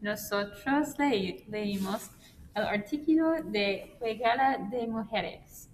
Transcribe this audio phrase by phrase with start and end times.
[0.00, 2.10] nosotros leí- leímos
[2.54, 5.68] el artículo de Juegala de Mujeres.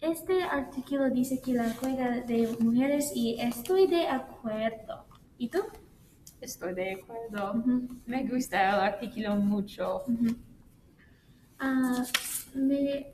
[0.00, 5.04] Este artículo dice que la juega de mujeres y estoy de acuerdo.
[5.36, 5.58] ¿Y tú?
[6.40, 7.62] Estoy de acuerdo.
[8.06, 10.02] Me gusta el artículo mucho.
[11.58, 12.02] Ah,
[12.54, 13.12] me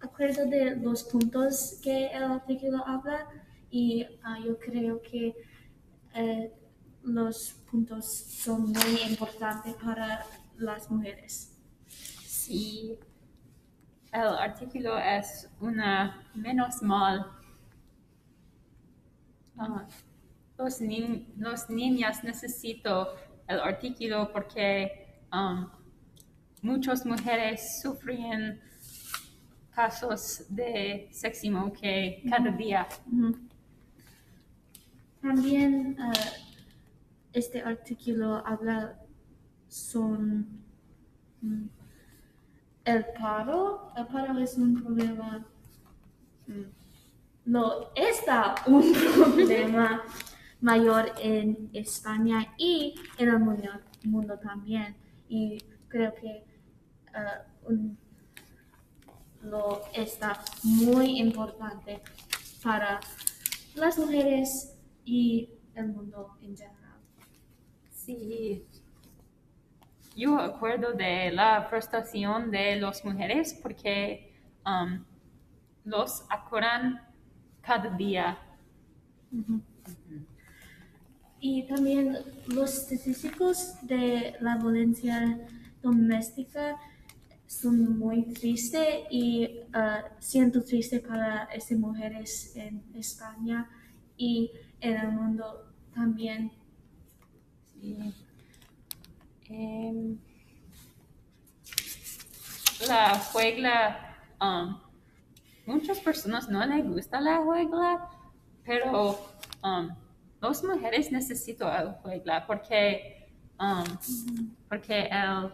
[0.00, 3.28] acuerdo de los puntos que el artículo habla
[3.70, 5.34] y ah, yo creo que
[6.14, 6.52] eh,
[7.02, 10.24] los puntos son muy importantes para
[10.58, 11.56] las mujeres.
[11.88, 12.98] Sí,
[14.12, 17.26] el artículo es una menos mal.
[19.58, 19.86] Ah,
[20.58, 23.06] los, ni- los niños necesitan
[23.48, 25.68] el artículo porque um,
[26.62, 28.60] muchas mujeres sufren
[29.70, 32.86] casos de sexismo que cada día.
[35.26, 36.12] También ah,
[37.32, 38.96] este artículo habla
[39.66, 40.46] son
[41.40, 41.64] mm,
[42.84, 43.92] el paro.
[43.96, 45.44] El paro es un problema.
[46.46, 46.62] mm,
[47.46, 50.04] No está un problema
[50.60, 53.70] mayor en España y en el mundo,
[54.04, 54.94] mundo también.
[55.28, 56.44] Y creo que
[57.12, 57.42] ah,
[59.42, 62.00] lo está muy importante
[62.62, 63.00] para
[63.74, 64.75] las mujeres
[65.06, 67.00] y el mundo en general.
[67.90, 68.66] Sí.
[70.14, 74.32] Yo acuerdo de la frustración de las mujeres porque
[74.66, 75.04] um,
[75.84, 77.00] los acuerdan
[77.60, 78.38] cada día.
[81.38, 82.18] Y también
[82.48, 85.38] los estadísticos de la violencia
[85.82, 86.76] doméstica
[87.46, 93.68] son muy tristes y ah, siento triste para estas mujeres en España
[94.16, 94.50] y
[94.80, 96.52] en el mundo también.
[97.72, 97.96] Sí.
[99.48, 100.18] Em,
[102.86, 104.76] la juegla, um,
[105.66, 108.08] muchas personas no les gusta la juegla,
[108.64, 109.18] pero
[109.62, 109.88] um,
[110.40, 113.84] las mujeres necesitan el juegla porque, um,
[114.68, 115.52] porque el,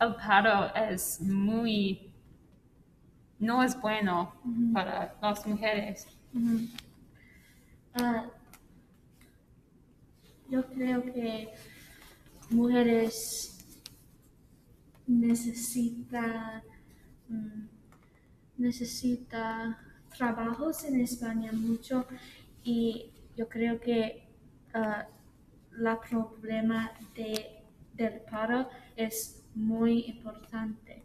[0.00, 2.12] el paro es muy,
[3.38, 4.32] no es bueno
[4.72, 6.06] para las mujeres.
[7.98, 8.26] Ah,
[10.50, 11.48] yo creo que
[12.50, 13.56] mujeres
[15.06, 16.62] necesitan
[17.28, 17.68] mm,
[18.58, 19.78] necesita
[20.16, 22.06] trabajos en España mucho
[22.62, 24.28] y yo creo que
[24.74, 25.06] ah,
[25.72, 27.62] la problema de,
[27.94, 31.02] del paro es muy importante.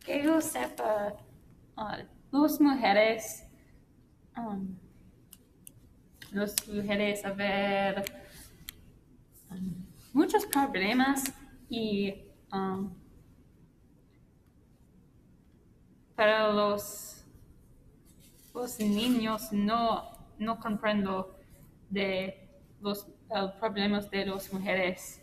[0.00, 1.14] Que yo sepa,
[2.34, 3.46] dos mujeres,
[4.36, 4.74] um,
[6.32, 8.04] dos mujeres, a ver,
[9.52, 9.72] um,
[10.12, 11.32] muchos problemas
[11.70, 12.92] y um,
[16.16, 17.24] para los,
[18.52, 21.38] los niños no, no comprendo
[21.88, 22.48] de
[22.80, 23.06] los
[23.60, 25.22] problemas de las mujeres.